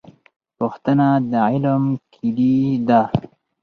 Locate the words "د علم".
1.31-1.83